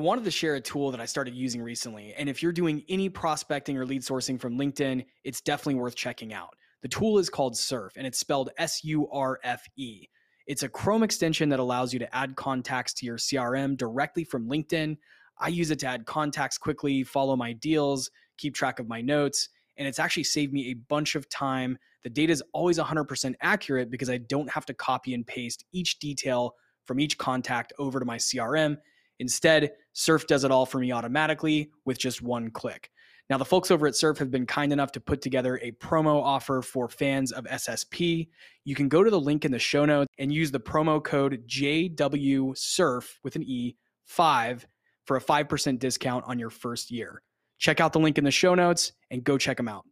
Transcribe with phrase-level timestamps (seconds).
[0.00, 2.14] wanted to share a tool that I started using recently.
[2.14, 6.32] And if you're doing any prospecting or lead sourcing from LinkedIn, it's definitely worth checking
[6.32, 6.54] out.
[6.82, 10.06] The tool is called Surfe and it's spelled S U R F E.
[10.46, 14.48] It's a Chrome extension that allows you to add contacts to your CRM directly from
[14.48, 14.96] LinkedIn.
[15.38, 19.48] I use it to add contacts quickly, follow my deals, keep track of my notes,
[19.76, 21.78] and it's actually saved me a bunch of time.
[22.02, 25.98] The data is always 100% accurate because I don't have to copy and paste each
[25.98, 28.78] detail from each contact over to my CRM.
[29.20, 32.90] Instead, Surfe does it all for me automatically with just one click.
[33.28, 36.20] Now, the folks over at Surfe have been kind enough to put together a promo
[36.20, 38.28] offer for fans of SSP.
[38.64, 41.44] You can go to the link in the show notes and use the promo code
[41.46, 44.66] JWSURF with an E 5
[45.04, 47.22] for a 5% discount on your first year.
[47.58, 49.84] Check out the link in the show notes and go check them out.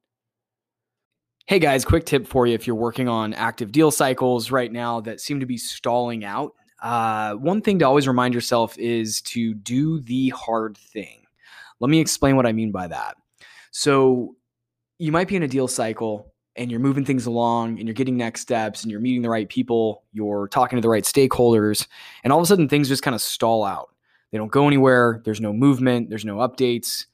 [1.47, 5.01] Hey guys, quick tip for you if you're working on active deal cycles right now
[5.03, 6.55] that seem to be stalling out.
[6.81, 11.27] Uh, one thing to always remind yourself is to do the hard thing.
[11.81, 13.17] Let me explain what I mean by that.
[13.71, 14.37] So,
[14.99, 18.17] you might be in a deal cycle and you're moving things along and you're getting
[18.17, 21.87] next steps and you're meeting the right people, you're talking to the right stakeholders,
[22.25, 23.91] and all of a sudden things just kind of stall out.
[24.33, 27.07] They don't go anywhere, there's no movement, there's no updates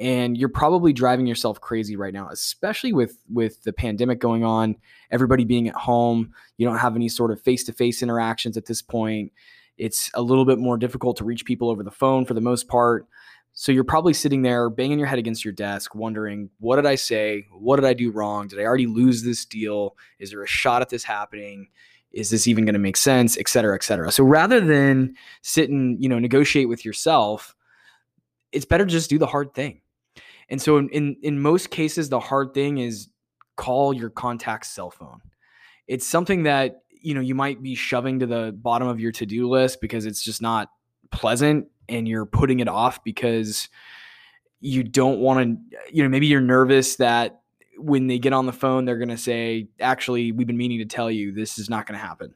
[0.00, 4.74] and you're probably driving yourself crazy right now especially with with the pandemic going on
[5.10, 9.32] everybody being at home you don't have any sort of face-to-face interactions at this point.
[9.78, 12.68] It's a little bit more difficult to reach people over the phone for the most
[12.68, 13.06] part.
[13.54, 16.94] So you're probably sitting there banging your head against your desk wondering what did i
[16.94, 17.46] say?
[17.50, 18.48] What did i do wrong?
[18.48, 19.96] Did i already lose this deal?
[20.18, 21.68] Is there a shot at this happening?
[22.12, 23.38] Is this even going to make sense?
[23.38, 24.12] et cetera et cetera.
[24.12, 27.56] So rather than sit and you know negotiate with yourself
[28.52, 29.80] it's better to just do the hard thing
[30.50, 33.08] and so in, in, in most cases, the hard thing is
[33.56, 35.20] call your contact's cell phone.
[35.86, 39.48] It's something that you know you might be shoving to the bottom of your to-do
[39.48, 40.70] list because it's just not
[41.10, 43.68] pleasant and you're putting it off because
[44.60, 45.40] you don't want
[45.70, 47.40] to you know maybe you're nervous that
[47.78, 50.84] when they get on the phone they're going to say actually we've been meaning to
[50.84, 52.34] tell you this is not going to happen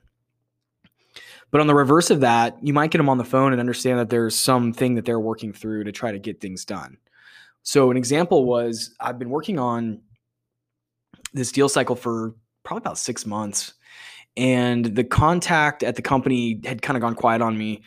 [1.51, 3.99] but on the reverse of that you might get them on the phone and understand
[3.99, 6.97] that there's something that they're working through to try to get things done
[7.65, 10.01] so an example was I've been working on
[11.33, 13.75] this deal cycle for probably about six months.
[14.37, 17.83] And the contact at the company had kind of gone quiet on me.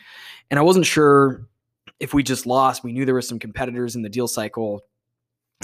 [0.50, 1.46] And I wasn't sure
[2.00, 2.82] if we just lost.
[2.82, 4.82] We knew there were some competitors in the deal cycle.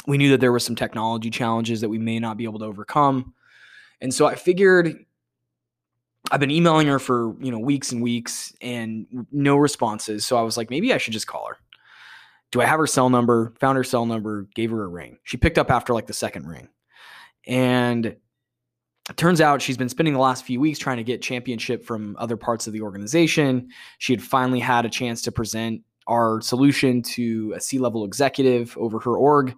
[0.06, 2.66] We knew that there were some technology challenges that we may not be able to
[2.66, 3.34] overcome.
[4.00, 5.06] And so I figured
[6.30, 10.24] I've been emailing her for, you know, weeks and weeks and no responses.
[10.24, 11.58] So I was like, maybe I should just call her.
[12.54, 13.52] Do I have her cell number?
[13.58, 15.18] Found her cell number, gave her a ring.
[15.24, 16.68] She picked up after like the second ring.
[17.48, 21.84] And it turns out she's been spending the last few weeks trying to get championship
[21.84, 23.70] from other parts of the organization.
[23.98, 28.78] She had finally had a chance to present our solution to a C level executive
[28.78, 29.56] over her org.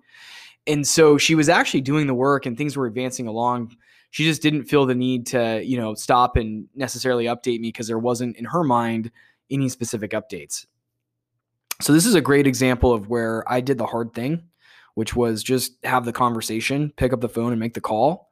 [0.67, 3.77] And so she was actually doing the work and things were advancing along.
[4.11, 7.89] She just didn't feel the need to, you know, stop and necessarily update me because
[7.89, 9.11] there wasn't in her mind
[9.51, 10.65] any specific updates.
[11.81, 14.44] So this is a great example of where I did the hard thing,
[14.94, 18.31] which was just have the conversation, pick up the phone and make the call.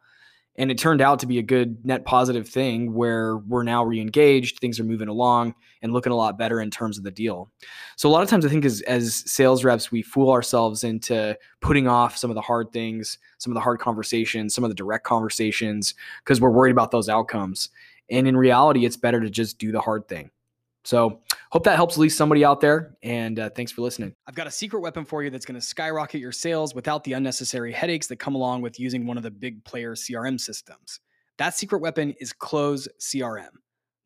[0.56, 4.60] And it turned out to be a good net positive thing where we're now re-engaged,
[4.60, 7.50] things are moving along and looking a lot better in terms of the deal.
[7.96, 11.36] So a lot of times I think as as sales reps, we fool ourselves into
[11.60, 14.76] putting off some of the hard things, some of the hard conversations, some of the
[14.76, 17.68] direct conversations, because we're worried about those outcomes.
[18.08, 20.30] And in reality, it's better to just do the hard thing.
[20.84, 22.96] So, hope that helps at least somebody out there.
[23.02, 24.14] And uh, thanks for listening.
[24.26, 27.14] I've got a secret weapon for you that's going to skyrocket your sales without the
[27.14, 31.00] unnecessary headaches that come along with using one of the big player CRM systems.
[31.38, 33.50] That secret weapon is Close CRM.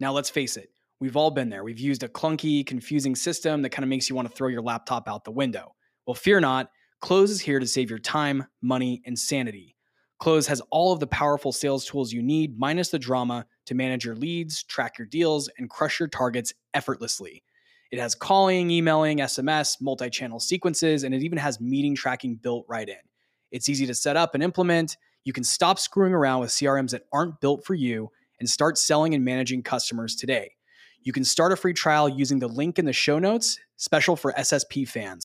[0.00, 1.64] Now, let's face it, we've all been there.
[1.64, 4.62] We've used a clunky, confusing system that kind of makes you want to throw your
[4.62, 5.74] laptop out the window.
[6.06, 9.76] Well, fear not, Close is here to save your time, money, and sanity.
[10.18, 14.04] Close has all of the powerful sales tools you need, minus the drama, to manage
[14.04, 17.42] your leads, track your deals, and crush your targets effortlessly.
[17.90, 22.66] It has calling, emailing, SMS, multi channel sequences, and it even has meeting tracking built
[22.68, 22.96] right in.
[23.50, 24.96] It's easy to set up and implement.
[25.24, 28.10] You can stop screwing around with CRMs that aren't built for you
[28.40, 30.52] and start selling and managing customers today.
[31.02, 34.32] You can start a free trial using the link in the show notes, special for
[34.32, 35.24] SSP fans.